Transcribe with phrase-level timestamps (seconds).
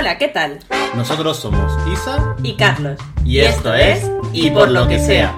[0.00, 0.58] Hola, ¿qué tal?
[0.96, 2.98] Nosotros somos Isa Y Carlos.
[3.24, 5.36] y esto es Y por lo que sea.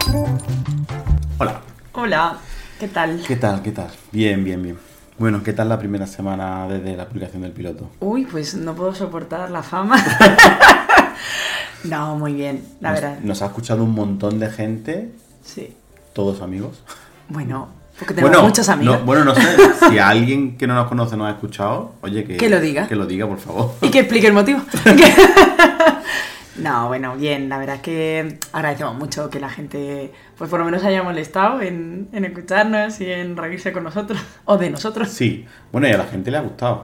[1.39, 1.61] Hola.
[1.93, 2.39] Hola,
[2.79, 3.21] ¿qué tal?
[3.27, 3.61] ¿Qué tal?
[3.63, 3.89] ¿Qué tal?
[4.13, 4.79] Bien, bien, bien.
[5.19, 7.91] Bueno, ¿qué tal la primera semana desde la publicación del piloto?
[8.01, 9.97] Uy, pues no puedo soportar la fama.
[11.85, 13.19] no, muy bien, la nos, verdad.
[13.21, 15.13] nos ha escuchado un montón de gente,
[15.45, 15.77] Sí.
[16.13, 16.83] todos amigos.
[17.29, 17.69] Bueno,
[18.03, 18.99] porque tenemos muchos amigos.
[19.01, 19.43] no- bueno, no sé,
[19.91, 22.87] si alguien que no nos conoce nos ha escuchado, oye, que, Que lo diga.
[22.89, 23.73] Que lo diga, por favor.
[23.81, 24.61] Y que explique el motivo.
[26.57, 30.65] no, bueno, bien, la verdad es que agradecemos mucho que la gente, pues por lo
[30.67, 35.09] menos haya molestado en, en escucharnos y en reírse con nosotros, o de nosotros.
[35.09, 36.83] Sí, bueno, y a la gente le ha gustado.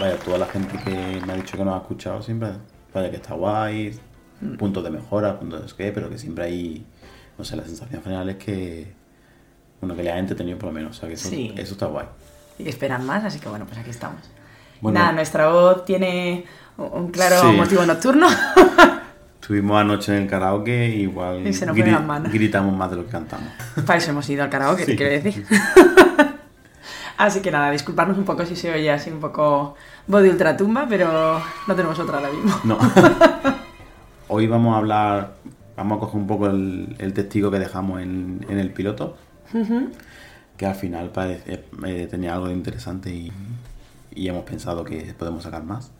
[0.00, 2.50] Vaya, toda la gente que me ha dicho que nos ha escuchado siempre,
[2.94, 3.98] vaya que está guay,
[4.40, 4.54] Mm.
[4.56, 6.86] puntos de mejora, puntos de qué, pero que siempre hay,
[7.36, 8.92] no sé, la sensación general es que,
[9.80, 11.52] bueno, que le ha entretenido por lo menos, o sea, que eso, Sí.
[11.56, 12.06] eso está guay.
[12.58, 14.20] Y que esperan más, así que bueno, pues aquí estamos.
[14.80, 14.98] Bueno.
[14.98, 16.44] Nada, nuestra voz tiene
[16.76, 17.56] un- claro Sí.
[17.56, 18.26] motivo nocturno.
[19.40, 23.10] Estuvimos anoche en el karaoke igual Y se nos las gritamos más de lo que
[23.12, 23.48] cantamos.
[23.86, 24.96] Para eso hemos ido al karaoke, te Sí.
[24.96, 25.46] quiero decir.
[27.16, 29.74] así que nada, disculparnos un poco si se oye así un poco
[30.06, 32.54] voz de ultratumba, pero no tenemos otra ahora mismo.
[32.64, 32.78] No.
[34.28, 35.34] Hoy vamos a hablar,
[35.76, 39.16] vamos a coger un poco el, el testigo que dejamos en, en el piloto,
[40.56, 43.32] que al final parece, eh, tenía algo de interesante y,
[44.14, 45.90] y hemos pensado que podemos sacar más.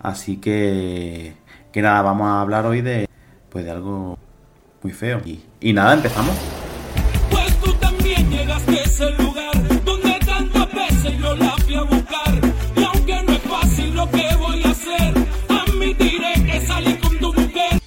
[0.00, 1.34] Así que,
[1.72, 3.08] que nada, vamos a hablar hoy de,
[3.50, 4.18] pues de algo
[4.82, 5.20] muy feo.
[5.24, 6.34] Y, y nada, empezamos.
[7.30, 12.34] Pues tú también llegaste a ese lugar donde tantas veces yo la fui a buscar.
[12.76, 15.14] Y aunque no es fácil lo que voy a hacer,
[15.48, 17.80] admitiré que salí con tu mujer.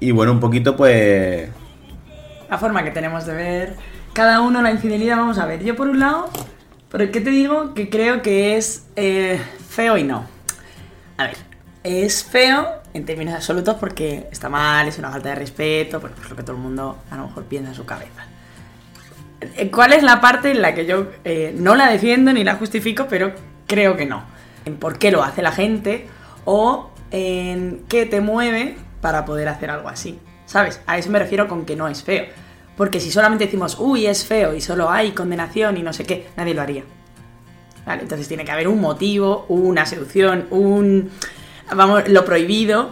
[0.00, 1.50] Y bueno, un poquito pues...
[2.48, 3.76] La forma que tenemos de ver
[4.12, 5.62] cada uno la infidelidad, vamos a ver.
[5.62, 6.30] Yo por un lado,
[6.90, 10.26] ¿por qué te digo que creo que es eh, feo y no?
[11.18, 11.36] A ver,
[11.84, 16.30] es feo en términos absolutos porque está mal, es una falta de respeto, porque es
[16.30, 18.26] lo que todo el mundo a lo mejor piensa en su cabeza.
[19.40, 22.56] Eh, ¿Cuál es la parte en la que yo eh, no la defiendo ni la
[22.56, 23.32] justifico, pero
[23.66, 24.24] creo que no?
[24.64, 26.08] En por qué lo hace la gente
[26.44, 30.18] o en qué te mueve para poder hacer algo así.
[30.48, 30.80] ¿Sabes?
[30.86, 32.24] A eso me refiero con que no es feo.
[32.74, 36.28] Porque si solamente decimos, uy, es feo y solo hay condenación y no sé qué,
[36.36, 36.84] nadie lo haría.
[37.84, 41.10] Vale, entonces tiene que haber un motivo, una seducción, un.
[41.74, 42.90] Vamos, lo prohibido,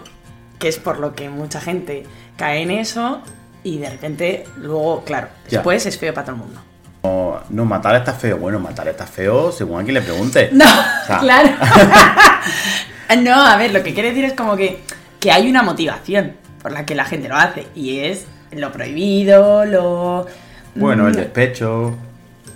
[0.58, 2.04] que es por lo que mucha gente
[2.36, 3.22] cae en eso
[3.62, 5.58] y de repente, luego, claro, Ya.
[5.58, 6.60] después es feo para todo el mundo.
[7.04, 8.36] No, no, matar está feo.
[8.36, 10.50] Bueno, matar está feo según a quien le pregunte.
[10.52, 10.66] No,
[11.06, 11.48] sea- claro.
[13.22, 14.82] no, a ver, lo que quiere decir es como que,
[15.20, 16.34] que hay una motivación
[16.66, 20.26] por la que la gente lo hace y es lo prohibido, lo...
[20.74, 21.96] Bueno, el Mm, despecho,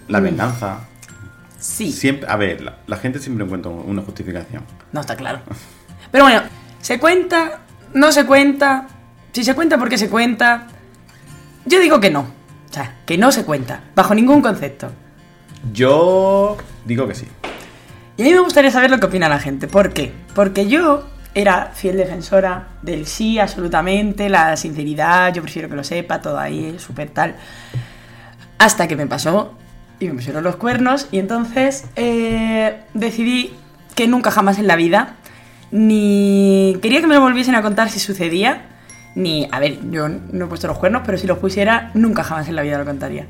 [0.09, 0.25] la Mm.
[0.25, 0.79] venganza.
[1.61, 4.65] Sí, Siempre, a ver, la, la gente siempre encuentra una justificación.
[4.91, 5.39] no está claro.
[6.11, 6.43] Pero bueno,
[6.81, 7.61] ¿se cuenta?
[7.95, 8.89] ¿No se cuenta?
[9.31, 10.67] Si se cuenta, ¿por qué se cuenta?
[11.65, 12.23] Yo digo que no.
[12.69, 14.91] O sea, que no se cuenta, bajo ningún concepto.
[15.73, 17.29] Yo digo que sí.
[18.17, 19.69] Y a mí me gustaría saber lo que opina la gente.
[19.69, 20.13] ¿Por qué?
[20.35, 21.05] Porque yo
[21.35, 26.77] era fiel defensora del sí, absolutamente, la sinceridad, yo prefiero que lo sepa, todo ahí,
[26.79, 27.35] súper tal.
[28.59, 29.55] Hasta que me pasó
[29.99, 33.55] y me pusieron los cuernos y entonces eh, decidí
[33.95, 35.17] que nunca jamás en la vida
[35.71, 38.63] ni quería que me lo volviesen a contar si sucedía,
[39.15, 42.49] ni, a ver, yo no he puesto los cuernos, pero si los pusiera, nunca jamás
[42.49, 43.27] en la vida lo contaría.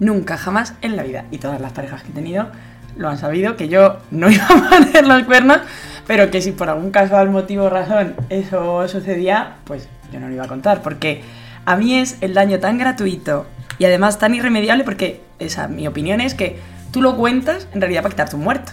[0.00, 1.24] Nunca jamás en la vida.
[1.30, 2.48] Y todas las parejas que he tenido
[2.96, 5.58] lo han sabido, que yo no iba a poner los cuernos,
[6.06, 10.34] pero que si por algún casual motivo o razón eso sucedía, pues yo no lo
[10.34, 11.22] iba a contar, porque
[11.64, 13.46] a mí es el daño tan gratuito
[13.78, 16.58] y además tan irremediable, porque esa mi opinión es que
[16.92, 18.72] tú lo cuentas en realidad para quitarte un muerto.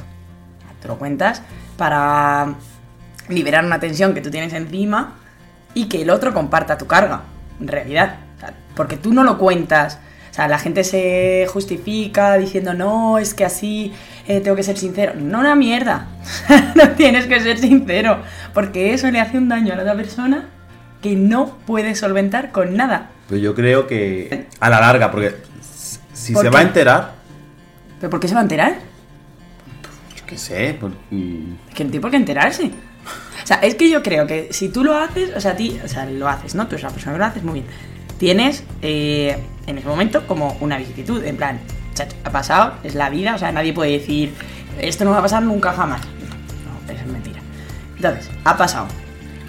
[0.81, 1.41] Tú lo cuentas
[1.77, 2.55] para
[3.29, 5.15] liberar una tensión que tú tienes encima
[5.73, 7.21] y que el otro comparta tu carga,
[7.59, 8.17] en realidad.
[8.75, 9.99] Porque tú no lo cuentas.
[10.31, 13.91] O sea, la gente se justifica diciendo, no, es que así
[14.27, 15.13] eh, tengo que ser sincero.
[15.15, 16.07] No, una mierda.
[16.75, 18.19] no tienes que ser sincero.
[18.53, 20.45] Porque eso le hace un daño a la otra persona
[21.01, 23.09] que no puede solventar con nada.
[23.27, 25.35] Pero yo creo que a la larga, porque
[26.13, 26.53] si ¿Por se qué?
[26.55, 27.11] va a enterar,
[27.99, 28.75] ¿Pero por qué se va a enterar?
[30.15, 32.71] yo qué sé, por- Es que no tiene por qué enterarse.
[33.43, 35.79] O sea, es que yo creo que si tú lo haces, o sea, a ti,
[35.83, 36.67] o sea, lo haces, ¿no?
[36.67, 37.65] Tú eres la persona que lo haces, muy bien.
[38.21, 39.35] Tienes eh,
[39.65, 41.59] en ese momento como una vicisitud, en plan,
[42.23, 44.35] ha pasado, es la vida, o sea, nadie puede decir,
[44.79, 46.01] esto no va a pasar nunca jamás.
[46.05, 47.39] No, eso es mentira.
[47.95, 48.85] Entonces, ha pasado.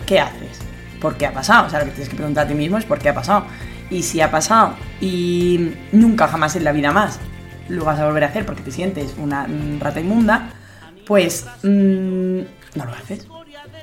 [0.07, 0.59] ¿Qué haces?
[1.03, 1.67] ¿Por qué ha pasado?
[1.67, 3.45] O sea, lo que tienes que preguntar a ti mismo es por qué ha pasado.
[3.91, 7.21] Y si ha pasado y nunca jamás en la vida más
[7.69, 9.47] lo vas a volver a hacer porque te sientes una
[9.81, 10.49] rata inmunda,
[11.07, 12.39] pues mm,
[12.77, 13.27] no lo haces.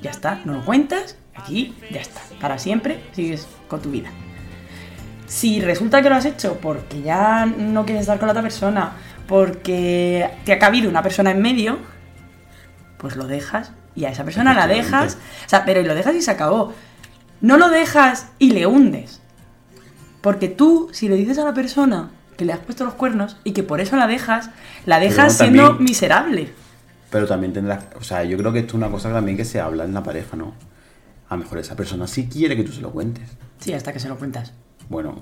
[0.02, 2.22] Ya está, no lo cuentas, aquí ya está.
[2.42, 4.10] Para siempre sigues con tu vida.
[5.30, 8.94] Si resulta que lo has hecho porque ya no quieres estar con la otra persona,
[9.28, 11.78] porque te ha cabido una persona en medio,
[12.98, 15.18] pues lo dejas y a esa persona la dejas.
[15.46, 16.74] O sea, pero lo dejas y se acabó.
[17.42, 19.22] No lo dejas y le hundes.
[20.22, 23.52] Porque tú, si le dices a la persona que le has puesto los cuernos y
[23.54, 24.50] que por eso la dejas,
[24.86, 26.50] la dejas siendo también- miserable.
[27.12, 29.60] Pero también tendrás, o sea, yo creo que esto es una cosa también que se
[29.60, 30.54] habla en la pareja, ¿no?
[31.30, 33.30] A lo mejor esa persona sí quiere que tú se lo cuentes.
[33.60, 34.54] Sí, hasta que se lo cuentas.
[34.90, 35.22] Bueno,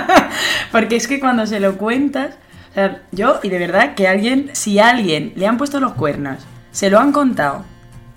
[0.72, 2.36] Porque es que cuando se lo cuentas,
[2.70, 5.92] o sea, yo, y de verdad que alguien, si a alguien le han puesto los
[5.92, 6.38] cuernos,
[6.70, 7.64] se lo han contado,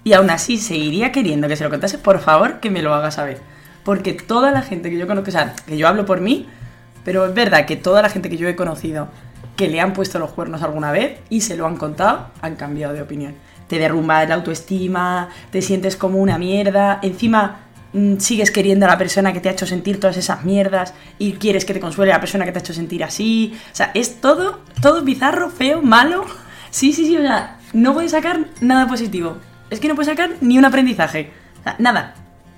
[0.03, 3.11] y aún así seguiría queriendo que se lo contase, por favor que me lo haga
[3.11, 3.41] saber.
[3.83, 6.47] Porque toda la gente que yo conozco, o sea, que yo hablo por mí,
[7.03, 9.09] pero es verdad que toda la gente que yo he conocido
[9.55, 12.93] que le han puesto los cuernos alguna vez y se lo han contado, han cambiado
[12.93, 13.35] de opinión.
[13.67, 17.64] Te derrumba la autoestima, te sientes como una mierda, encima
[18.19, 21.65] sigues queriendo a la persona que te ha hecho sentir todas esas mierdas y quieres
[21.65, 23.57] que te consuele la persona que te ha hecho sentir así.
[23.71, 26.25] O sea, es todo, todo bizarro, feo, malo.
[26.69, 29.37] Sí, sí, sí, o sea, no puedes sacar nada positivo.
[29.69, 31.31] Es que no puedes sacar ni un aprendizaje.
[31.59, 32.15] O sea, nada,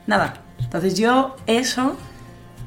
[0.08, 0.42] nada.
[0.60, 1.98] Entonces yo eso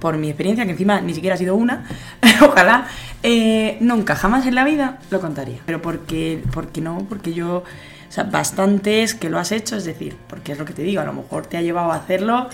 [0.00, 1.84] por mi experiencia, que encima ni siquiera ha sido una,
[2.42, 2.86] ojalá,
[3.22, 5.60] eh, nunca, jamás en la vida lo contaría.
[5.66, 7.62] Pero porque, porque no, porque yo,
[8.10, 11.00] o sea, bastantes que lo has hecho, es decir, porque es lo que te digo,
[11.00, 12.48] a lo mejor te ha llevado a hacerlo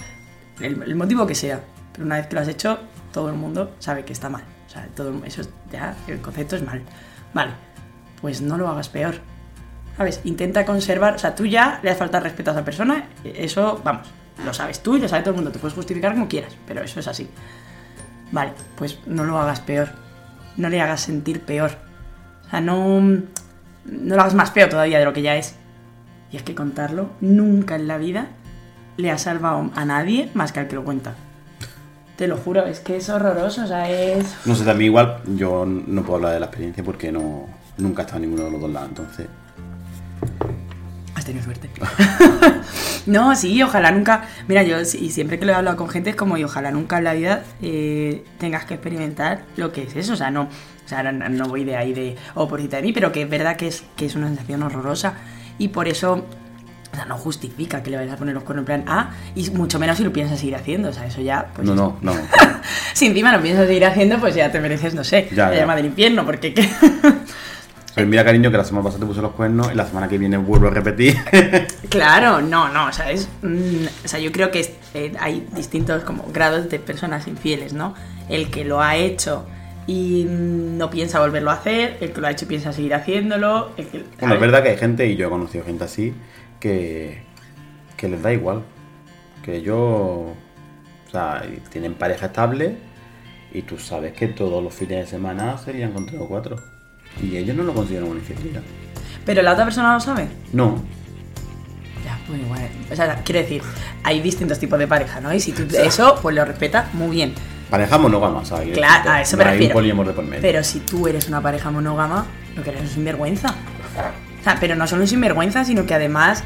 [0.60, 1.62] el, motivo que sea,
[1.92, 2.78] pero una vez que lo has hecho,
[3.10, 4.42] todo el mundo sabe que está mal.
[4.66, 6.82] O sea, todo eso es- ya, el concepto es mal.
[7.32, 7.52] Vale,
[8.20, 9.14] pues no lo hagas peor.
[9.96, 10.20] ¿Sabes?
[10.24, 14.08] Intenta conservar, o sea, tú ya le has faltado respeto a esa persona, eso, vamos,
[14.44, 16.82] lo sabes tú y lo sabe todo el mundo, te puedes justificar como quieras, pero
[16.82, 17.30] eso es así.
[18.30, 19.88] Vale, pues no lo hagas peor,
[20.58, 21.78] no le hagas sentir peor.
[22.46, 23.22] O sea, no,
[23.86, 25.54] no lo hagas más feo todavía de lo que ya es.
[26.32, 28.28] Y es que contarlo nunca en la vida
[28.96, 31.14] le ha salvado a nadie más que al que lo cuenta.
[32.16, 34.36] Te lo juro, es que es horroroso, o sea, es...
[34.46, 37.46] no sé, también igual yo no puedo hablar de la experiencia porque no
[37.76, 39.26] nunca he estado en ninguno de los dos lados, entonces...
[41.14, 41.70] Has tenido suerte.
[43.06, 44.24] no, sí, ojalá nunca.
[44.48, 46.98] Mira, yo y siempre que lo he hablado con gente es como, y ojalá nunca
[46.98, 50.12] en la vida eh, tengas que experimentar lo que es eso.
[50.12, 50.48] O sea, no,
[50.86, 53.28] o sea, no, no voy de ahí de, oh, pobrecita de mí, pero que es
[53.28, 55.14] verdad que es, que es una sensación horrorosa.
[55.58, 56.24] Y por eso,
[56.92, 59.50] o sea, no justifica que le vayas a poner los cuernos en plan A, y
[59.50, 60.90] mucho menos si lo piensas seguir haciendo.
[60.90, 61.48] O sea, eso ya.
[61.54, 62.12] Pues no, no, no.
[62.94, 65.60] Si encima lo piensas seguir haciendo, pues ya te mereces, no sé, Ya, la ya.
[65.60, 66.54] llama del infierno, porque.
[66.54, 66.68] ¿qué?
[67.94, 70.18] Pues mira, cariño, que la semana pasada te puse los cuernos y la semana que
[70.18, 71.16] viene vuelvo a repetir.
[71.88, 76.04] Claro, no, no, o sea, es, mm, o sea, yo creo que eh, hay distintos
[76.04, 77.94] como grados de personas infieles, ¿no?
[78.28, 79.46] El que lo ha hecho
[79.86, 83.86] y no piensa volverlo a hacer, el que lo ha hecho piensa seguir haciéndolo, el
[83.86, 84.04] que...
[84.18, 86.12] Bueno, es verdad que hay gente, y yo he conocido gente así,
[86.58, 87.22] que,
[87.96, 88.62] que les da igual.
[89.44, 90.34] Que ellos, o
[91.10, 92.76] sea, tienen pareja estable
[93.52, 96.56] y tú sabes que todos los fines de semana serían con tres o cuatro.
[97.22, 98.62] Y ellos no lo consideran una infidelidad.
[99.24, 100.26] Pero la otra persona lo sabe.
[100.52, 100.82] No,
[102.04, 102.68] Ya, pues igual.
[102.90, 103.62] O sea, quiero decir,
[104.02, 105.32] hay distintos tipos de pareja, ¿no?
[105.32, 107.34] Y si tú eso, pues lo respetas muy bien.
[107.70, 108.72] Pareja monógama, ¿sabes?
[108.76, 109.74] Claro, a eso me No Hay un refiero.
[109.74, 110.42] poliamor de por medio.
[110.42, 113.54] Pero si tú eres una pareja monógama, lo que eres es un sinvergüenza.
[114.40, 116.44] O sea, pero no solo un sinvergüenza, sino que además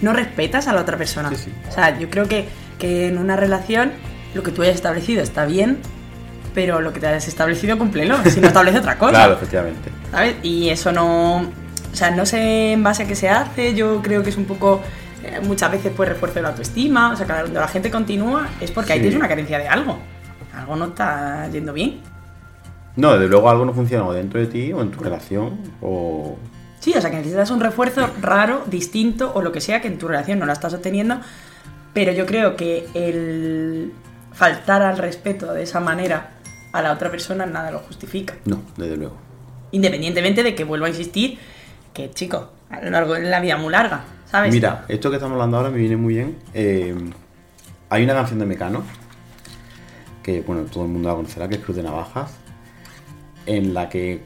[0.00, 1.30] no respetas a la otra persona.
[1.30, 1.52] Sí, sí.
[1.68, 2.46] O sea, yo creo que,
[2.78, 3.92] que en una relación
[4.34, 5.78] lo que tú hayas establecido está bien,
[6.54, 8.16] pero lo que te hayas establecido, cúmplelo.
[8.30, 9.12] Si no establece otra cosa.
[9.12, 9.90] Claro, efectivamente.
[10.10, 10.36] ¿Sabes?
[10.42, 11.36] Y eso no.
[11.38, 13.74] O sea, no sé en base a qué se hace.
[13.74, 14.80] Yo creo que es un poco.
[15.24, 17.12] eh, muchas veces pues refuerzo de la autoestima.
[17.12, 19.02] O sea, cuando la gente continúa es porque ahí Sí.
[19.04, 19.98] tienes una carencia de algo.
[20.56, 22.00] Algo no está yendo bien.
[22.96, 26.36] No, desde luego algo no funciona o dentro de ti o en tu relación o...
[26.78, 29.98] Sí, o sea que necesitas un refuerzo raro, distinto o lo que sea que en
[29.98, 31.18] tu relación no la estás obteniendo.
[31.94, 33.92] Pero yo creo que el
[34.32, 36.32] faltar al respeto de esa manera
[36.72, 38.34] a la otra persona nada lo justifica.
[38.44, 39.16] No, desde luego.
[39.70, 41.38] Independientemente de que vuelva a insistir
[41.92, 44.52] que, chico, a lo largo de la vida muy larga, ¿sabes?
[44.52, 46.36] Mira, esto que estamos hablando ahora me viene muy bien.
[46.52, 46.94] Eh,
[47.88, 48.82] hay una canción de Mecano,
[50.24, 52.32] que bueno, todo el mundo la conocerá, que es Cruz de Navajas,
[53.46, 54.24] en la que,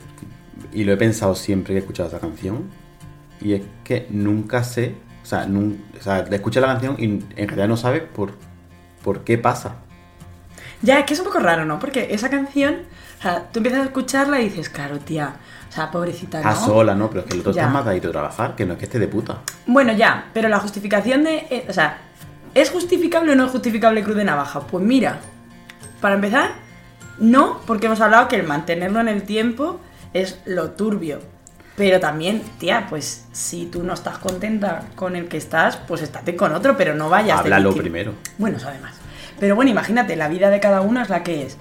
[0.73, 2.65] y lo he pensado siempre que he escuchado esa canción,
[3.41, 7.49] y es que nunca sé, o sea, nun- o sea, escuchas la canción y en
[7.49, 8.33] realidad no sabes por,
[9.03, 9.75] por qué pasa.
[10.83, 11.81] Ya, es que es un poco raro, ¿no?
[11.81, 12.77] Porque esa canción,
[13.19, 15.35] o sea, tú empiezas a escucharla y dices, claro, tía,
[15.69, 16.49] o sea, pobrecita, ¿no?
[16.49, 17.09] A sola, ¿no?
[17.11, 17.63] Pero es que el otro Ya.
[17.63, 19.41] está matadito de trabajar, que no es que esté de puta.
[19.67, 21.39] Bueno, ya, pero la justificación de.
[21.51, 21.99] eh, o sea,
[22.55, 24.61] ¿es justificable o no es justificable Cruz de Navaja?
[24.61, 25.19] Pues mira,
[26.01, 26.53] para empezar,
[27.19, 29.81] no, porque hemos hablado que el mantenerlo en el tiempo
[30.15, 31.21] es lo turbio.
[31.77, 36.35] Pero también, tía, pues si tú no estás contenta con el que estás, pues estate
[36.35, 38.15] con otro, pero no vayas de Háblalo primero.
[38.37, 38.97] Bueno, eso además.
[39.39, 41.57] Pero bueno, imagínate, la vida de cada uno es la que es.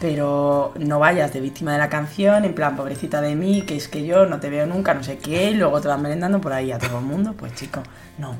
[0.00, 3.86] Pero no vayas de víctima de la canción, en plan, pobrecita de mí, que es
[3.86, 6.52] que yo no te veo nunca, no sé qué, y luego te vas merendando por
[6.52, 7.34] ahí a todo el mundo.
[7.36, 7.82] Pues chico,
[8.18, 8.34] no,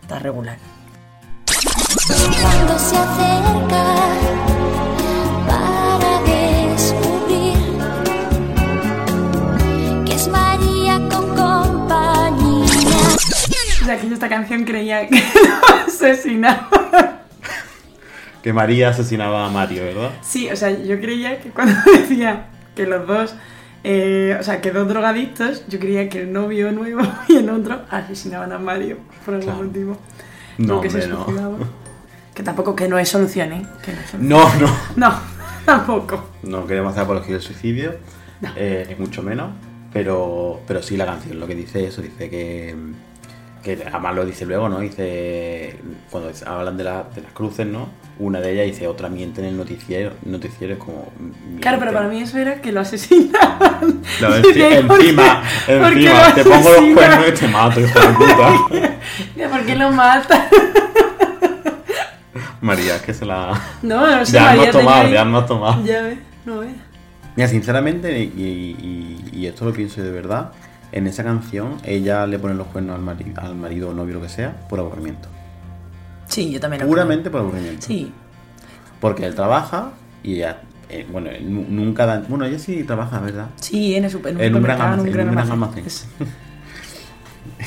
[0.00, 0.56] estás regular.
[2.40, 4.59] Cuando se acerca
[13.90, 17.24] Sea, que yo esta canción creía que lo asesinaba.
[18.40, 20.10] Que María asesinaba a Mario, ¿verdad?
[20.22, 23.34] Sí, o sea, yo creía que cuando decía que los dos,
[23.82, 27.80] eh, o sea, que dos drogadictos, yo creía que el novio nuevo y el otro
[27.90, 29.64] asesinaban a Mario por algún Claro.
[29.66, 29.98] motivo.
[30.58, 31.58] No, Porque se hombre, no.
[32.32, 33.66] Que tampoco, que no es solución, ¿eh?
[33.84, 34.28] Que no es solución.
[34.28, 34.76] No, no.
[34.94, 35.18] No,
[35.64, 36.28] tampoco.
[36.44, 37.94] No queremos hacer apología del suicidio,
[38.54, 39.50] eh, ni mucho menos,
[39.92, 42.76] pero, pero sí la canción lo que dice eso, dice que,
[43.62, 44.80] que además lo dice luego, ¿no?
[44.80, 45.76] Dice,
[46.10, 47.88] cuando hablan de, la- de las cruces, ¿no?
[48.18, 51.10] Una de ellas dice, otra miente en el noticiero, noticiero es como...
[51.60, 54.00] Claro, pero para mí eso era que lo asesinaban.
[54.20, 57.48] No, Y enci- decía, ¿por qué- encima, qué encima, te pongo los cuernos y te
[57.48, 59.48] mato, hijo de puta.
[59.50, 60.48] ¿Por qué lo mata?
[62.60, 63.58] María, es que se la...
[63.82, 65.84] No, no sé, ya María no tomado, tenía- ya no tomado.
[65.84, 66.72] Ya ves, no ves.
[67.36, 70.52] Mira, sinceramente, y, y- y esto lo pienso de verdad,
[70.92, 74.22] en esa canción ella le pone los cuernos al, mari- al marido o novio, lo
[74.22, 75.28] que sea, por aburrimiento.
[76.28, 77.86] Sí, yo también lo Puramente por aburrimiento.
[77.86, 78.12] Sí,
[79.00, 79.90] Porque él trabaja
[80.22, 82.22] y ella, eh, bueno, nunca da...
[82.28, 83.46] Bueno, ella sí trabaja, ¿verdad?
[83.56, 85.84] sí, en, el super, en un En un gran almacén, en un gran almacén.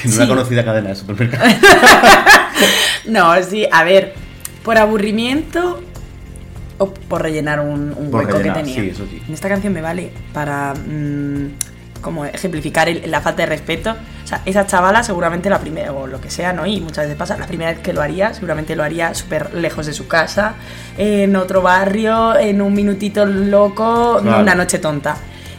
[0.03, 1.53] En una conocida cadena de supermercados.
[3.07, 4.13] No, sí, a ver,
[4.63, 5.81] por aburrimiento
[6.77, 8.81] o por rellenar un, un Por hueco rellenar, que tenía.
[8.81, 9.21] sí, eso sí.
[9.27, 11.47] En esta canción me vale para mm,
[12.03, 13.95] como ejemplificar el- la falta de respeto.
[14.23, 16.67] O sea, esa chavala seguramente la primera, o lo que sea, ¿no?
[16.67, 19.87] Y muchas veces pasa, la primera vez que lo haría, seguramente lo haría súper lejos
[19.87, 20.53] de su casa,
[20.97, 24.41] en otro barrio, en un minutito loco, Claro.
[24.41, 25.15] una noche tonta.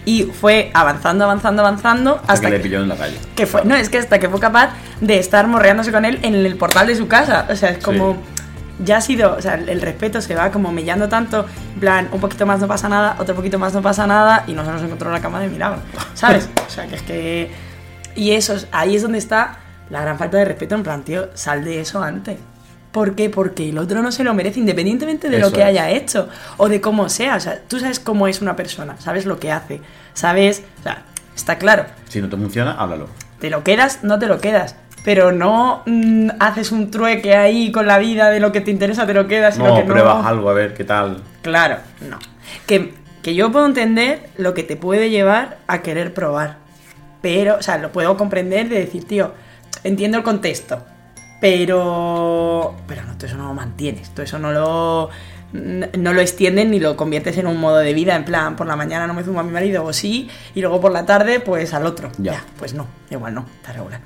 [0.06, 3.16] Y fue avanzando, avanzando, avanzando Hasta hasta que le pilló en la calle.
[3.34, 4.70] que fue, no, es que hasta que fue capaz
[5.00, 7.46] de estar morreándose con él en el portal de su casa.
[7.50, 8.18] O sea, es como.
[8.80, 12.20] Ya ha sido, o sea, el respeto se va como mellando tanto, en plan, un
[12.20, 15.08] poquito más no pasa nada, otro poquito más no pasa nada, y nos nos encontró
[15.08, 15.78] en la cama de milagro,
[16.14, 16.48] ¿sabes?
[16.66, 17.50] O sea, que es que.
[18.16, 19.58] Y eso, es- ahí es donde está
[19.90, 22.38] la gran falta de respeto, en plan, tío, sal de eso antes.
[22.90, 23.28] ¿Por qué?
[23.30, 25.66] Porque el otro no se lo merece, independientemente de lo que es.
[25.66, 26.28] haya hecho
[26.58, 27.34] o de cómo sea.
[27.36, 29.80] O sea, tú sabes cómo es una persona, sabes lo que hace,
[30.14, 30.62] sabes.
[30.80, 31.02] O sea,
[31.34, 31.86] está claro.
[32.08, 33.08] Si no te funciona, háblalo.
[33.40, 34.76] Te lo quedas, no te lo quedas.
[35.04, 39.06] Pero no mm, haces un trueque ahí con la vida de lo que te interesa,
[39.06, 39.86] te lo quedas y lo No, que no.
[39.92, 41.22] pruebas algo, a ver qué tal.
[41.42, 41.76] Claro,
[42.08, 42.18] no.
[42.66, 46.56] Que, que yo puedo entender lo que te puede llevar a querer probar.
[47.20, 49.32] Pero, o sea, lo puedo comprender de decir, tío,
[49.82, 50.82] entiendo el contexto.
[51.40, 52.74] Pero.
[52.86, 54.14] Pero no, tú eso no lo mantienes.
[54.14, 55.10] Tú eso no lo.
[55.52, 58.16] No lo extiendes ni lo conviertes en un modo de vida.
[58.16, 60.80] En plan, por la mañana no me zumo a mi marido o sí, y luego
[60.80, 62.10] por la tarde, pues al otro.
[62.18, 62.42] Ya.
[62.58, 64.00] pues no, igual no, está regular.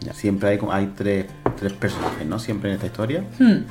[0.00, 1.26] Ya, siempre hay, hay tres,
[1.56, 2.38] tres personajes, ¿no?
[2.38, 3.24] Siempre en esta historia.
[3.38, 3.64] Hmm,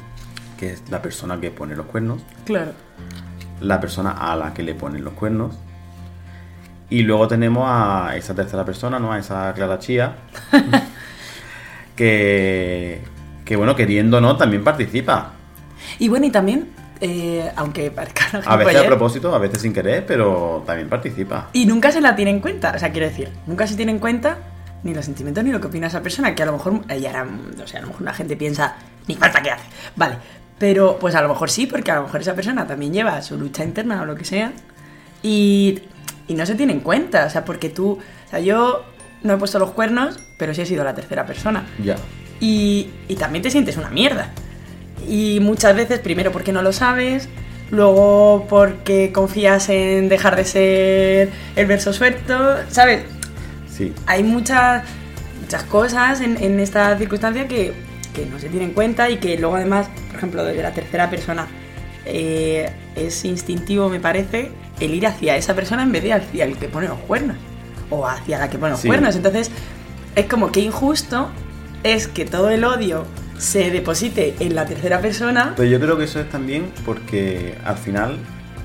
[0.58, 2.72] Que es la persona que pone los cuernos, claro.
[3.62, 5.56] la persona a la que le ponen los cuernos.
[6.90, 9.12] Y luego tenemos a esa tercera persona, ¿no?
[9.12, 10.16] A esa Clara Chía.
[11.96, 13.02] que,
[13.44, 15.34] que, bueno, queriendo no, también participa.
[16.00, 16.70] Y bueno, y también,
[17.02, 21.50] eh, aunque parezca A veces a propósito, a veces sin querer, pero también participa.
[21.54, 24.00] Y nunca se la tiene en cuenta, o sea, quiero decir, nunca se tiene en
[24.00, 24.38] cuenta
[24.86, 27.28] ni los sentimientos ni lo que opina esa persona, que a lo mejor, ella era,
[27.62, 28.76] o sea, a lo mejor la gente piensa,
[29.08, 29.66] ni falta que hace,
[29.98, 30.16] vale,
[30.58, 33.38] pero pues a lo mejor sí, porque a lo mejor esa persona también lleva su
[33.38, 34.54] lucha interna o lo que sea,
[35.22, 35.82] y,
[36.28, 38.86] y no se tiene en cuenta, o sea, porque tú, o sea, yo
[39.24, 41.96] no he puesto los cuernos, pero sí he sido la tercera persona, Ya.
[42.40, 44.30] y, y también te sientes una mierda.
[45.08, 47.28] Y muchas veces, primero porque no lo sabes,
[47.72, 53.04] luego porque confías en dejar de ser el verso suelto, ¿sabes?
[53.76, 53.94] Sí.
[54.06, 54.84] Hay muchas,
[55.42, 57.74] muchas cosas en, en esta circunstancia que,
[58.14, 61.10] que no se tienen en cuenta y que luego además, por ejemplo, desde la tercera
[61.10, 61.48] persona,
[62.06, 66.58] eh, es instintivo, me parece, el ir hacia esa persona en vez de hacia el
[66.58, 67.38] que pone los cuernos.
[67.90, 68.88] O hacia la que pone los Sí.
[68.88, 69.16] cuernos.
[69.16, 69.52] Entonces,
[70.16, 71.30] es como que injusto
[71.84, 73.06] es que todo el odio
[73.38, 75.54] se deposite en la tercera persona.
[75.58, 78.18] Pero yo creo que eso es también porque al final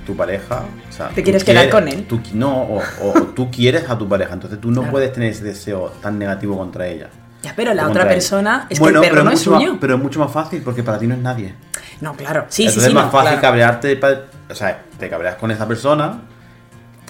[0.07, 0.63] tu pareja.
[0.89, 2.05] O sea, ¿Te quieres quedar con él?
[2.09, 4.93] tú no, o, o tú quieres a tu pareja, entonces tú no Claro.
[4.93, 7.09] puedes tener ese deseo tan negativo contra ella.
[7.43, 9.61] Ya, pero la otra persona es bueno, que el perro pero no es mucho más-
[9.63, 9.79] suyo.
[9.81, 11.55] pero es mucho más fácil porque para ti no es nadie.
[12.01, 12.45] No, claro.
[12.49, 13.41] Sí, entonces sí, es más no, fácil claro.
[13.43, 14.01] cabrearte.
[14.51, 16.21] O sea, te cabreas con esa persona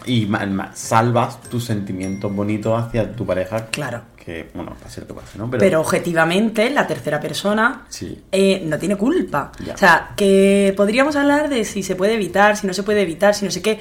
[0.06, 0.28] y
[0.74, 3.66] salvas tus sentimientos bonitos hacia tu pareja.
[3.66, 4.02] Claro.
[4.30, 5.50] Que, bueno, pase lo que pase, ¿no?
[5.50, 8.22] Pero, objetivamente, la tercera persona Sí.
[8.30, 9.50] eh, no tiene culpa.
[9.64, 9.74] Ya.
[9.74, 13.34] O sea, que podríamos hablar de si se puede evitar, si no se puede evitar,
[13.34, 13.80] si no sé qué.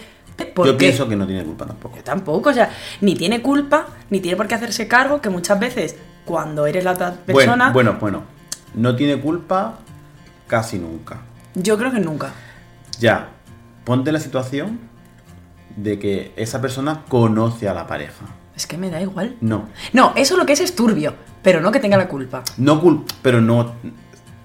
[0.55, 0.85] ¿Por yo qué?
[0.87, 1.97] pienso que no tiene culpa tampoco.
[1.97, 5.59] Yo tampoco, o sea, ni tiene culpa, ni tiene por qué hacerse cargo, que muchas
[5.59, 8.23] veces, cuando eres la otra persona, Bueno, bueno, bueno.
[8.73, 9.77] No tiene culpa
[10.47, 11.21] casi nunca.
[11.53, 12.31] yo creo que nunca.
[12.99, 13.29] Ya,
[13.83, 14.79] ponte la situación
[15.75, 18.25] de que esa persona conoce a la pareja.
[18.59, 19.37] Es que me da igual.
[19.39, 19.69] No.
[19.93, 22.43] No, eso lo que es es turbio, pero no que tenga la culpa.
[22.57, 23.75] No cul pero no.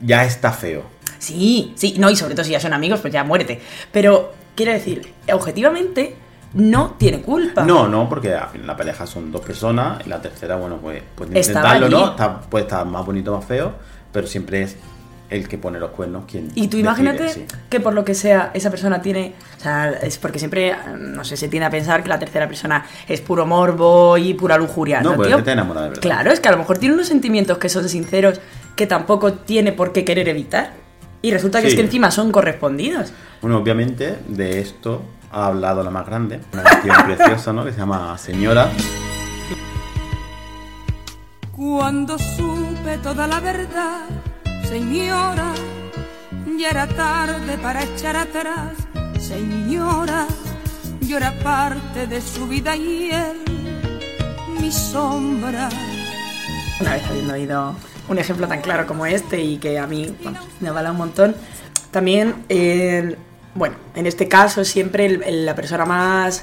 [0.01, 0.85] Ya está feo.
[1.19, 3.61] Sí, sí, no, y sobre todo si ya son amigos, pues ya muérete.
[3.91, 6.15] Pero, quiero decir, objetivamente,
[6.53, 7.65] no tiene culpa.
[7.65, 11.03] No, no, porque al final la pareja son dos personas y la tercera, bueno, pues,
[11.17, 11.89] pues intentarlo.
[11.89, 12.11] ¿no?
[12.11, 13.75] Está, puede estar más bonito, más feo,
[14.13, 14.77] pero siempre es
[15.35, 16.47] el que pone los cuernos quien.
[16.55, 17.45] Y tú decide, imagínate sí.
[17.69, 21.37] que por lo que sea esa persona tiene, o sea, es porque siempre, no sé,
[21.37, 25.01] se tiende a pensar que la tercera persona es puro morbo y pura lujuria.
[25.01, 25.37] No, No, pues tío?
[25.37, 26.03] es que te enamora de verdad.
[26.03, 28.41] Claro, es que a lo mejor tiene unos sentimientos que son sinceros
[28.77, 30.73] que tampoco tiene por qué querer evitar.
[31.23, 31.73] Y resulta que Sí.
[31.73, 33.13] es que encima son correspondidos.
[33.41, 37.65] Bueno, obviamente de esto ha hablado la más grande, una canción preciosa, ¿no?
[37.65, 38.69] Que se llama Señora.
[41.53, 44.07] Cuando supe toda la verdad,
[44.69, 45.53] señora,
[46.59, 48.73] ya era tarde para echar atrás.
[49.21, 50.27] Señora,
[51.01, 53.43] yo era parte de su vida y él,
[54.61, 55.69] mi sombra.
[56.81, 57.77] Una vez habiendo oído
[58.09, 61.35] un ejemplo tan claro como este y que a mí vamos, me avala un montón,
[61.91, 62.35] también,
[63.55, 66.43] bueno, en este caso siempre la persona más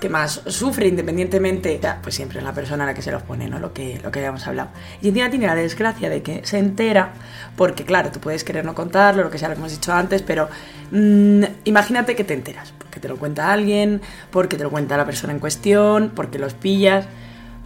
[0.00, 3.48] que más sufre independientemente, pues siempre es la persona a la que se los pone,
[3.48, 3.58] ¿no?
[3.58, 4.70] Lo que, lo que habíamos hablado.
[5.00, 7.12] Y encima tiene la desgracia de que se entera,
[7.56, 10.48] porque claro, tú puedes querer no contarlo, lo que ya lo hemos dicho antes, pero
[10.90, 14.00] mm, imagínate que te enteras, porque te lo cuenta alguien,
[14.30, 17.06] porque te lo cuenta la persona en cuestión, porque los pillas,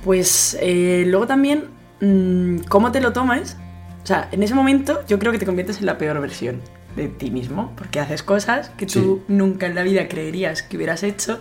[0.04, 1.64] pues eh, luego también,
[2.00, 3.56] mm, ¿cómo te lo tomas?
[4.02, 6.60] O sea, en ese momento yo creo que te conviertes en la peor versión
[6.96, 11.02] de ti mismo, porque haces cosas que tú nunca en la vida creerías que hubieras
[11.02, 11.40] hecho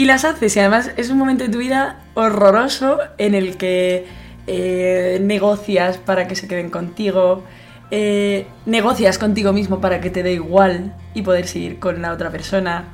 [0.00, 0.56] y las haces.
[0.56, 4.06] Y además es un momento de tu vida horroroso en el que
[4.46, 7.44] eh, negocias para que se queden contigo,
[7.90, 12.30] eh, negocias contigo mismo para que te dé igual y poder seguir con la otra
[12.30, 12.84] persona.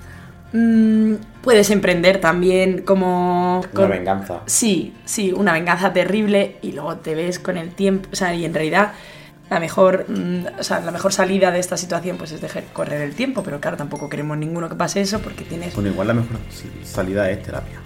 [0.53, 3.62] Mm, puedes emprender también como...
[3.73, 4.40] Una venganza.
[4.47, 8.45] Sí, sí, una venganza terrible y luego te ves con el tiempo, o sea, y
[8.45, 8.95] en realidad
[9.51, 13.01] la mejor, mm, o sea, la mejor salida de esta situación pues es dejar correr
[13.03, 16.15] el tiempo, pero claro, tampoco queremos ninguno que pase eso porque tienes Bueno, igual la
[16.15, 16.37] mejor
[16.83, 17.79] salida es terapia.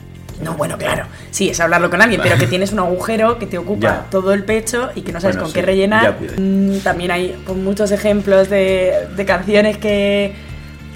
[0.42, 1.04] no, bueno, claro.
[1.30, 4.06] Sí, es hablarlo con alguien, pero que tienes un agujero que te ocupa Ya.
[4.10, 6.16] todo el pecho y que no sabes Bueno, con sí, qué rellenar.
[6.38, 10.32] Mm, También hay pues, muchos ejemplos de, de canciones que,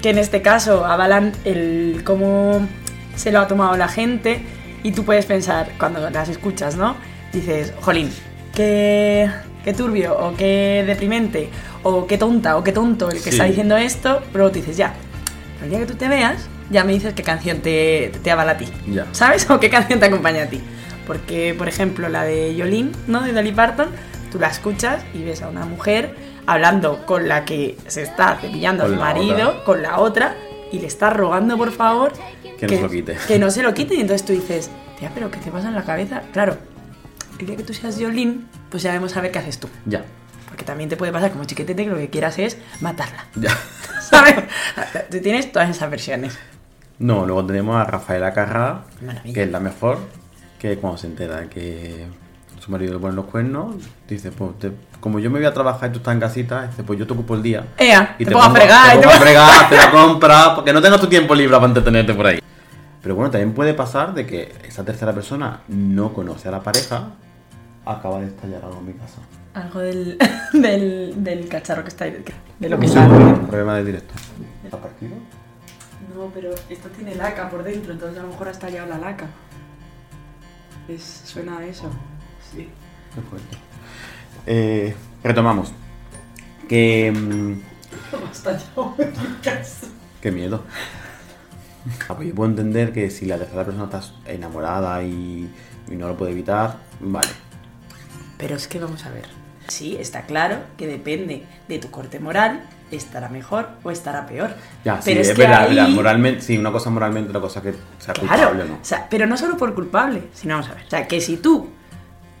[0.01, 2.67] que en este caso avalan el cómo
[3.15, 4.39] se lo ha tomado la gente
[4.81, 6.95] y tú puedes pensar, cuando las escuchas, ¿no?
[7.31, 8.09] Dices, jolín,
[8.53, 9.29] qué,
[9.65, 11.49] qué turbio o qué deprimente
[11.83, 13.29] o qué tonta o qué tonto el que Sí.
[13.31, 14.93] está diciendo esto, pero tú dices, ya,
[15.63, 18.57] el día que tú te veas, ya me dices qué canción te, te avala a
[18.57, 18.67] ti.
[18.87, 19.05] Ya.
[19.11, 19.45] ¿Sabes?
[19.49, 20.61] O qué canción te acompaña a ti.
[21.05, 23.21] Porque, por ejemplo, la de Yolene, ¿no?
[23.21, 23.87] De Dolly Parton,
[24.31, 26.15] tú la escuchas y ves a una mujer
[26.47, 29.63] hablando con la que se está cepillando a su marido, otra.
[29.65, 30.35] con la otra,
[30.71, 32.13] y le está rogando, por favor,
[32.59, 33.17] Que no se lo quite.
[33.27, 33.95] Que no se lo quite.
[33.95, 36.21] Y entonces tú dices, tía, pero ¿qué te pasa en la cabeza?
[36.33, 36.57] Claro,
[37.39, 39.67] el día que tú seas Yolene, pues ya vamos a ver qué haces tú.
[39.85, 40.03] Ya.
[40.47, 43.25] Porque también te puede pasar como chiquetete que lo que quieras es matarla.
[43.35, 43.49] Ya.
[44.01, 44.35] ¿Sabes?
[45.09, 46.37] Tú tienes todas esas versiones.
[46.99, 48.31] No, luego tenemos a Rafaela
[49.01, 49.33] Maravilla.
[49.33, 49.99] que es la mejor,
[50.59, 52.05] que cuando se entera que
[52.59, 53.75] su marido le pone los cuernos,
[54.07, 54.71] dice, pues te-
[55.01, 57.13] como yo me voy a trabajar y tú estás en casita, dice, pues yo te
[57.13, 57.65] ocupo el día.
[57.77, 60.71] Ea, Y te pongo a fregar, Te te pongo a fregar, te la compras, porque
[60.73, 62.39] no tengas tu tiempo libre para entretenerte por ahí.
[63.03, 67.09] Pero bueno, también puede pasar de que esa tercera persona no conoce a la pareja,
[67.85, 69.21] acaba de estallar algo en mi casa.
[69.53, 70.17] Algo del,
[70.53, 72.23] del, del cacharro que está ahí.
[72.59, 73.07] De lo que está.
[73.07, 74.13] Un problema de directo.
[74.63, 75.11] ¿Está partido?
[76.15, 79.27] No, pero esto tiene laca por dentro, entonces a lo mejor ha estallado la laca.
[80.87, 81.89] Es, suena a eso.
[82.51, 82.69] Sí.
[83.13, 83.57] Qué fuerte.
[84.45, 85.71] Eh, retomamos.
[86.69, 87.11] Que...
[87.11, 87.53] mm,
[88.27, 89.87] Ha estallado en mi casa.
[90.21, 90.63] Qué miedo.
[92.09, 95.49] Ah, pues yo puedo entender que si la tercera persona está enamorada y,
[95.89, 97.27] y no lo puede evitar, vale.
[98.45, 99.23] Pero es que vamos a ver.
[99.69, 104.51] Sí, está claro que depende de tu corte moral, estará mejor o estará peor.
[104.83, 108.13] Ya, sí, es, verdad, ahí- verdad, Moralmente, sí, una cosa moralmente, otra cosa que sea
[108.13, 108.73] Claro, culpable o no.
[108.75, 110.83] o sea, pero no solo por culpable, sino vamos a ver.
[110.85, 111.69] O sea, que si tú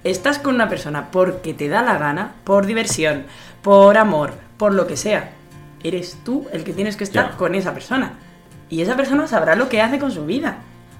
[0.03, 3.23] estás con una persona porque te da la gana, por diversión,
[3.63, 5.31] por amor, por lo que sea,
[5.83, 7.37] eres tú el que tienes que estar Ya.
[7.37, 8.11] con esa persona.
[8.69, 10.57] Y esa persona sabrá lo que hace con su vida.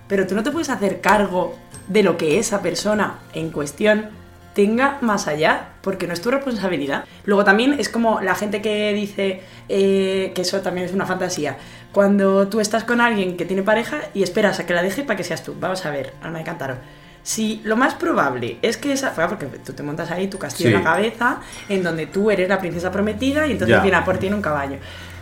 [0.08, 1.56] Pero tú no te puedes hacer cargo
[1.88, 4.10] de lo que esa persona en cuestión
[4.56, 7.04] tenga más allá, porque no es tu responsabilidad.
[7.26, 11.58] Luego también es como la gente que dice eh, que eso también es una fantasía.
[11.92, 15.18] Cuando tú estás con alguien que tiene pareja y esperas a que la deje para
[15.18, 15.56] que seas tú.
[15.60, 16.76] Vamos a ver, Ana de Cántaro.
[17.22, 19.12] Si lo más probable es que esa.
[19.12, 20.84] Bueno, porque tú te montas ahí tu castillo en Sí.
[20.84, 21.40] la cabeza,
[21.70, 23.82] en donde tú eres la princesa prometida y entonces Ya.
[23.82, 24.78] viene a por ti en un caballo.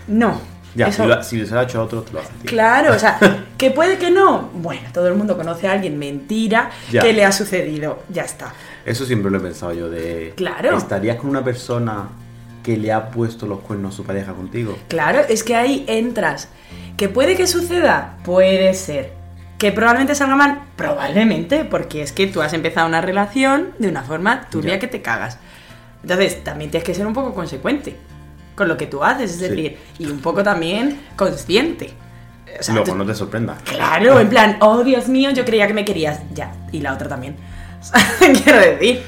[0.07, 0.39] No.
[0.75, 2.31] Ya, eso- si, lo- si se lo ha hecho a otro, te lo hace.
[2.45, 3.19] Claro, o sea,
[3.57, 4.49] que puede que no.
[4.53, 7.01] Bueno, todo el mundo conoce a alguien mentira Ya.
[7.01, 8.03] que le ha sucedido.
[8.09, 8.53] Ya está.
[8.85, 10.33] Eso siempre lo he pensado yo de...
[10.35, 10.77] Claro.
[10.77, 12.09] ¿Estarías con una persona
[12.63, 14.77] que le ha puesto los cuernos a su pareja contigo?
[14.87, 16.49] Claro, es que ahí entras.
[16.97, 18.17] ¿Que puede que suceda?
[18.23, 19.11] Puede ser.
[19.57, 20.61] ¿Que probablemente salga mal?
[20.75, 24.79] Probablemente, porque es que tú has empezado una relación de una forma turbia Ya.
[24.79, 25.37] que te cagas.
[26.01, 27.95] Entonces, también tienes que ser un poco consecuente
[28.55, 29.47] con lo que tú haces, es Sí.
[29.47, 31.93] decir, y un poco también consciente.
[32.59, 33.61] O sea, Luego tú- no te sorprendas.
[33.63, 36.19] Claro, en plan, oh Dios mío, yo creía que me querías.
[36.33, 37.35] Ya, y la otra también.
[38.43, 39.01] Quiero decir.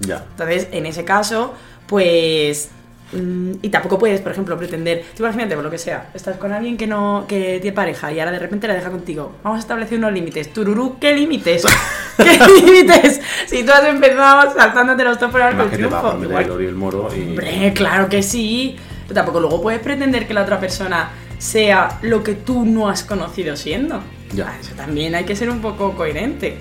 [0.00, 0.24] Ya.
[0.30, 1.54] Entonces, en ese caso,
[1.86, 2.70] pues.
[3.14, 5.04] Mm, Y tampoco puedes, por ejemplo, pretender.
[5.16, 7.24] Tú imagínate, por lo que sea, estás con alguien que no.
[7.28, 9.32] que tiene pareja y ahora de repente la deja contigo.
[9.42, 10.52] Vamos a establecer unos límites.
[10.52, 11.64] Tururú, ¿qué límites?
[12.16, 13.20] ¿Qué límites?
[13.46, 16.18] Si tú has empezado saltándote los topos al triunfo.
[16.22, 17.22] el el moro y...
[17.22, 18.76] Hombre, claro que sí.
[19.04, 23.04] Pero tampoco luego puedes pretender que la otra persona sea lo que tú no has
[23.04, 24.02] conocido siendo.
[24.32, 24.56] Ya.
[24.60, 26.56] Eso también hay que ser un poco coherente.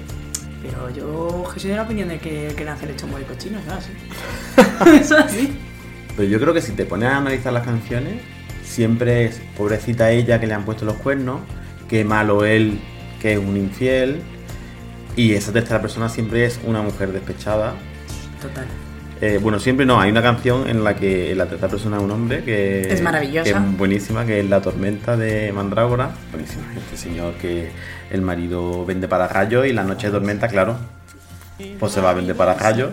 [0.62, 3.74] Pero yo soy de la opinión de que, que nace lecho muy cochino, ¿no?
[3.74, 5.00] Así.
[5.02, 5.58] Eso así.
[6.16, 8.22] Pero yo creo que si te pones a analizar las canciones,
[8.64, 11.42] siempre es pobrecita ella que le han puesto los cuernos,
[11.88, 12.80] qué malo él
[13.22, 14.22] que es un infiel,
[15.16, 17.76] y esa tercera persona siempre es una mujer despechada.
[18.42, 18.66] Total.
[19.22, 22.12] Eh, bueno, siempre no, hay una canción en la que la tercera persona es un
[22.12, 23.44] hombre que Es maravillosa.
[23.44, 26.12] que es buenísima, que es La Tormenta de Mandrágora.
[26.32, 27.72] Buenísima, este señor que
[28.12, 30.76] el marido vende para rayos y la noche de tormenta, claro,
[31.80, 32.92] pues se va a vender para rayos.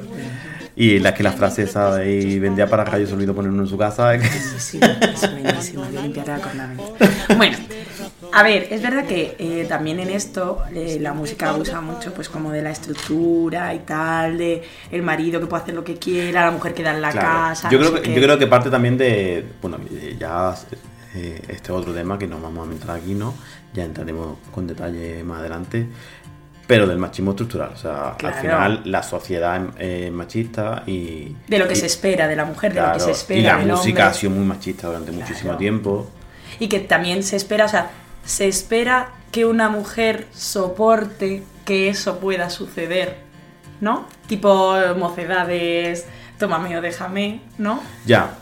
[0.80, 3.64] Y la que la frase esa de "Y vendía para rayos se olvidó poner uno
[3.64, 4.12] en su casa.
[4.58, 6.82] Sí, es buenísimo, de limpiar acordarme.
[7.36, 7.58] Bueno,
[8.32, 12.30] a ver, es verdad que eh, también en esto eh, la música abusa mucho, pues
[12.30, 16.46] como de la estructura y tal, de el marido que puede hacer lo que quiera,
[16.46, 17.28] la mujer que da en la Claro.
[17.28, 17.68] casa.
[17.70, 18.14] yo, creo que, qué.
[18.14, 19.44] yo creo que parte también de.
[19.60, 20.54] Bueno, eh, ya
[21.14, 23.34] eh, este otro tema que no vamos a entrar aquí, ¿no?
[23.74, 25.86] Ya entraremos con detalle más adelante.
[26.70, 27.70] Pero del machismo estructural.
[27.74, 28.36] O sea, Claro.
[28.36, 31.34] al final la sociedad es es machista y.
[31.48, 33.42] De lo que y- se espera de la mujer, de lo que se espera Y
[33.42, 34.02] la del música hombre.
[34.04, 36.08] ha sido muy machista durante muchísimo tiempo.
[36.58, 37.90] Y que también se espera, o sea,
[38.24, 43.16] se espera que una mujer soporte que eso pueda suceder,
[43.80, 44.06] ¿no?
[44.26, 46.06] Tipo mocedades,
[46.38, 47.80] tómame o déjame, ¿no?
[48.06, 48.34] Ya.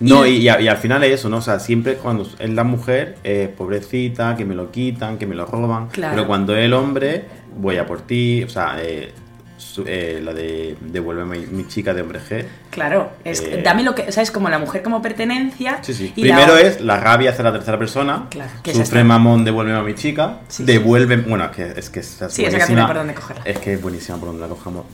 [0.00, 1.36] No, Y- al final es eso, ¿no?
[1.36, 5.36] O sea, siempre cuando es la mujer, eh, pobrecita, que me lo quitan, que me
[5.36, 5.88] lo roban.
[5.90, 6.14] Claro.
[6.16, 7.24] Pero cuando es el hombre,
[7.56, 8.42] voy a por ti.
[8.44, 9.12] O sea, eh,
[9.56, 12.44] su- eh, la de Devuélveme mi, mi chica de hombre G.
[12.70, 15.78] Claro, es Eh, dame lo que, o sea, es como la mujer como pertenencia.
[15.82, 16.12] Sí, sí.
[16.16, 18.26] y Primero la- es la rabia hacia la tercera persona.
[18.30, 20.40] Claro, que Sufre está- mamón, devuélveme a mi chica.
[20.48, 21.16] Sí, devuelve.
[21.18, 23.42] Bueno, es que es que es Sí, esa canción por dónde cogerla.
[23.44, 24.84] Es que es buenísima por donde la cojamos.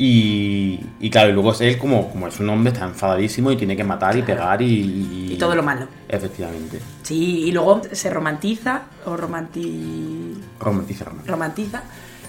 [0.00, 3.56] Y, y claro, y luego es él como, como es un hombre, está enfadadísimo y
[3.56, 5.88] tiene que matar y pegar y, y- Y todo lo malo.
[6.08, 6.78] Efectivamente.
[7.02, 10.34] Sí, y luego se romantiza o romanti...
[10.60, 11.32] Romantiza, romantiza.
[11.32, 11.82] romantiza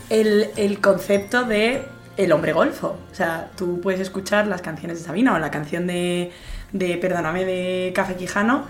[0.10, 1.84] el, el concepto de
[2.17, 2.97] el hombre golfo.
[3.12, 6.32] O sea, tú puedes escuchar las canciones de Sabina o la canción de,
[6.73, 8.65] de Perdóname de Café Quijano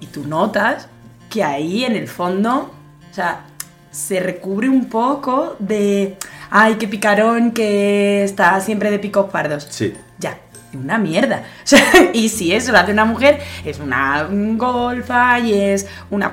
[0.00, 0.88] y tú notas
[1.30, 2.72] que ahí en el fondo,
[3.10, 3.44] o sea,
[3.90, 6.16] se recubre un poco de,
[6.50, 9.66] ay, qué picarón que está siempre de picos pardos.
[9.70, 9.94] Sí.
[10.18, 10.38] Ya,
[10.74, 11.44] una mierda.
[12.12, 16.32] Y si eso lo hace una mujer, es una golfa y es una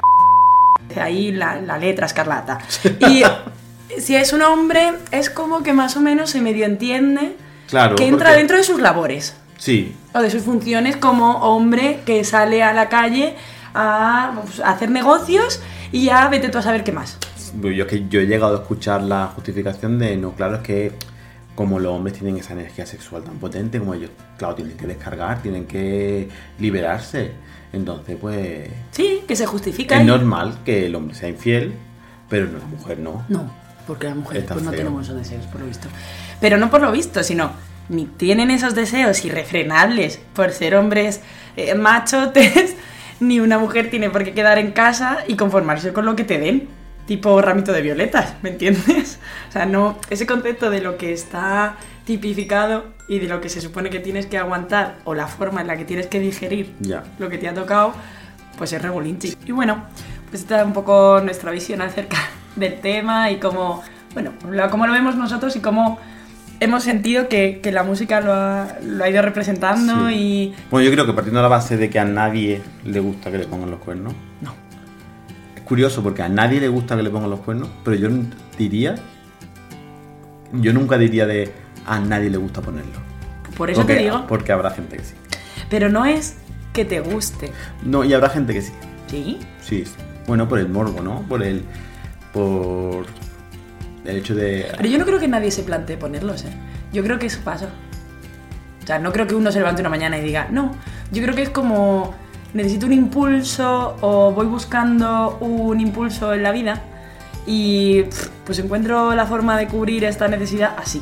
[0.89, 2.59] p- ahí la, la letra escarlata.
[3.09, 3.23] Y
[3.99, 7.35] si es un hombre, es como que más o menos se medio entiende
[7.67, 7.95] Claro.
[7.95, 9.95] que entra porque- dentro de sus labores Sí.
[10.13, 13.35] o de sus funciones como hombre que sale a la calle
[13.73, 17.17] a, pues, a hacer negocios y ya vete tú a saber qué más.
[17.61, 20.91] Yo, es que yo he llegado a escuchar la justificación de, no, claro, es que
[21.55, 25.41] como los hombres tienen esa energía sexual tan potente, como ellos, claro, tienen que descargar,
[25.41, 26.27] tienen que
[26.59, 27.31] liberarse.
[27.71, 29.95] Entonces, pues, Sí, que se justifica.
[29.95, 30.07] es ahí.
[30.07, 31.73] normal que el hombre sea infiel,
[32.29, 33.25] pero la mujer no.
[33.29, 33.49] No,
[33.87, 35.87] porque las mujeres pues, no tenemos esos deseos, por lo visto.
[36.41, 37.51] Pero no por lo visto, sino
[37.87, 41.21] ni tienen esos deseos irrefrenables por ser hombres
[41.55, 42.75] eh, machotes,
[43.19, 46.37] ni una mujer tiene por qué quedar en casa y conformarse con lo que te
[46.37, 46.67] den.
[47.07, 49.19] Tipo ramito de violetas, ¿me entiendes?
[49.49, 49.97] O sea, no.
[50.09, 54.25] Ese concepto de lo que está tipificado y de lo que se supone que tienes
[54.25, 57.03] que aguantar o la forma en la que tienes que digerir Ya.
[57.19, 57.93] lo que te ha tocado,
[58.57, 59.35] pues es regulinchi.
[59.45, 59.83] Y bueno,
[60.33, 62.17] esta es un poco nuestra visión acerca
[62.55, 64.31] del tema y cómo, bueno,
[64.71, 65.99] cómo lo vemos nosotros y cómo
[66.59, 70.15] hemos sentido que, que la música lo ha, lo ha ido representando Sí.
[70.15, 70.55] y...
[70.71, 73.37] Bueno, yo creo que partiendo de la base de que a nadie le gusta que
[73.39, 74.13] le pongan los cuernos.
[74.41, 74.53] No.
[75.65, 78.09] Curioso porque a nadie le gusta que le pongan los cuernos, pero yo
[78.57, 78.95] diría.
[80.53, 81.51] Yo nunca diría de
[81.85, 82.93] a nadie le gusta ponerlo.
[83.57, 84.25] Por eso porque, te digo.
[84.27, 85.15] Porque habrá gente que sí.
[85.69, 86.37] Pero no es
[86.71, 87.51] que te guste.
[87.83, 88.73] No, y habrá gente que sí.
[89.07, 89.39] ¿Sí?
[89.61, 89.95] Sí, sí.
[90.27, 91.21] Bueno, por el morbo, ¿no?
[91.23, 91.63] Por el.
[92.33, 93.05] Por.
[94.05, 94.67] El hecho de.
[94.77, 96.53] Pero yo no creo que nadie se plantee ponerlos, ¿eh?
[96.93, 97.69] Yo creo que eso pasa.
[98.83, 100.75] O sea, no creo que uno se levante una mañana y diga, no.
[101.11, 102.13] Yo creo que es como,
[102.55, 106.81] necesito un impulso o voy buscando un impulso en la vida
[107.45, 108.03] y
[108.45, 111.01] pues encuentro la forma de cubrir esta necesidad así.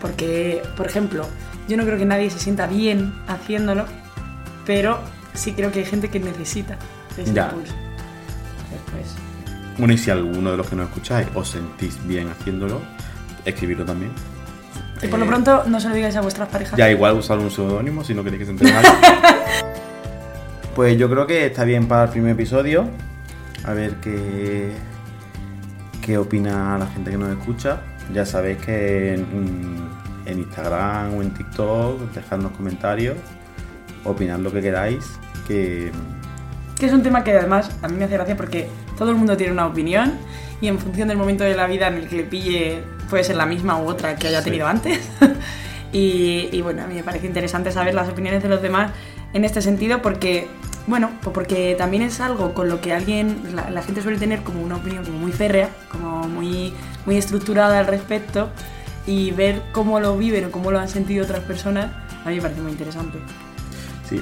[0.00, 1.26] Porque, por ejemplo,
[1.68, 3.84] yo no creo que nadie se sienta bien haciéndolo,
[4.64, 4.98] pero
[5.34, 6.76] sí creo que hay gente que necesita
[7.16, 7.44] ese Ya.
[7.50, 7.74] impulso.
[8.90, 9.06] Pues,
[9.78, 12.80] Bueno, y si alguno de los que nos escucháis os sentís bien haciéndolo,
[13.44, 14.10] escribirlo también.
[15.02, 16.78] y por lo Eh, pronto no se lo digáis a vuestras parejas.
[16.78, 18.72] Ya igual usar un seudónimo si no queréis que se entere.
[20.76, 22.88] pues yo creo que está bien para el primer episodio.
[23.64, 24.70] A ver qué,
[26.04, 27.80] qué opina la gente que nos escucha.
[28.12, 29.88] Ya sabéis que en,
[30.26, 33.16] en Instagram o en TikTok dejadnos comentarios,
[34.04, 35.04] opinad lo que queráis.
[35.48, 35.90] Que
[36.78, 39.36] Que es un tema que además a mí me hace gracia porque todo el mundo
[39.36, 40.12] tiene una opinión
[40.60, 43.36] y en función del momento de la vida en el que le pille puede ser
[43.36, 44.44] la misma u otra que haya Sí.
[44.44, 45.00] tenido antes.
[45.92, 48.92] y, y bueno, a mí me parece interesante saber las opiniones de los demás
[49.32, 50.48] en este sentido porque,
[50.86, 54.62] bueno, pues porque también es algo con lo que alguien, la, gente suele tener como
[54.62, 56.72] una opinión como muy férrea, como muy,
[57.04, 58.48] muy estructurada al respecto
[59.06, 61.90] y ver cómo lo viven o cómo lo han sentido otras personas,
[62.24, 63.18] a mí me parece muy interesante.
[64.08, 64.20] Sí.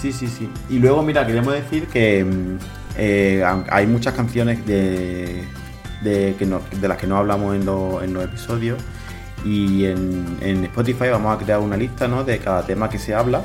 [0.00, 0.48] Sí, sí, sí.
[0.70, 2.58] Y luego, mira, queríamos decir que mm,
[2.96, 5.42] eh, hay muchas canciones de,
[6.02, 8.78] de, que no- de las que no hablamos en, los- en los episodios.
[9.44, 12.24] Y en, en Spotify vamos a crear una lista ¿no?
[12.24, 13.42] de cada tema que se habla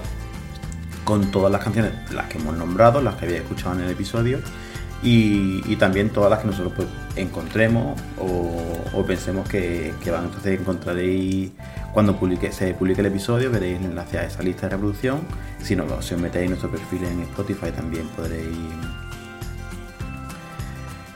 [1.04, 4.40] con todas las canciones, las que hemos nombrado, las que habéis escuchado en el episodio.
[5.06, 6.88] Y, también todas las que nosotros pues,
[7.18, 10.26] encontremos o, pensemos que, que van.
[10.26, 11.52] Entonces encontraréis,
[11.94, 15.20] cuando publique, se publique el episodio, veréis el enlace a esa lista de reproducción.
[15.62, 18.48] Si no, si os metéis en nuestro perfil en Spotify también podréis...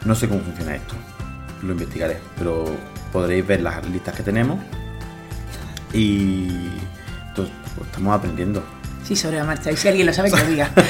[0.04, 0.96] No sé cómo funciona esto,
[1.64, 2.66] lo investigaré, pero
[3.12, 4.60] podréis ver las listas que tenemos.
[5.94, 6.48] Y
[7.30, 8.64] entonces, pues, estamos aprendiendo.
[9.08, 9.72] Sí, sobre la marcha.
[9.72, 10.70] Y si alguien lo sabe, que lo diga.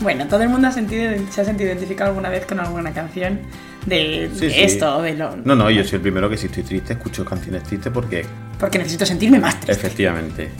[0.00, 3.38] Bueno, todo el mundo ha sentido, se ha sentido identificado alguna vez con alguna canción
[3.86, 4.60] de, Sí, de sí.
[4.62, 5.36] esto o de lo.
[5.44, 8.26] No, no, yo soy el primero que si estoy triste escucho canciones tristes porque
[8.58, 9.72] Porque necesito sentirme más triste.
[9.72, 10.50] efectivamente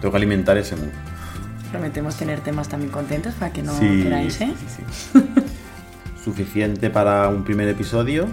[0.00, 0.88] tengo que alimentar ese mood.
[1.70, 4.52] Prometemos tener temas también contentos para que no Sí, queráis, ¿eh?
[6.24, 8.26] Suficiente para un primer episodio.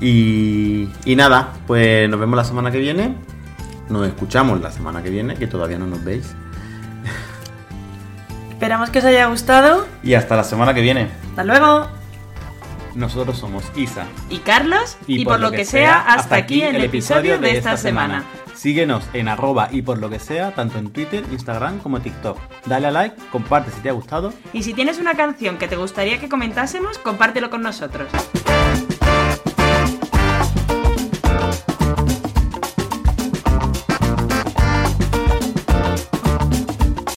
[0.00, 3.14] Y, y nada, pues nos vemos la semana que viene.
[3.88, 6.34] Nos escuchamos la semana que viene, que todavía no nos veis.
[8.50, 9.86] Esperamos que os haya gustado.
[10.02, 11.08] Y hasta la semana que viene.
[11.30, 11.88] Hasta luego.
[12.94, 14.06] Nosotros somos Isa.
[14.28, 18.24] Y Carlos, y, por, lo que sea, hasta aquí el episodio de esta semana.
[18.54, 22.36] Síguenos en arroba y por lo que sea, tanto en Twitter, Instagram como TikTok.
[22.66, 25.76] Dale a like, comparte si te ha gustado Y si tienes una canción que te
[25.76, 28.08] gustaría que comentásemos, compártelo con nosotros.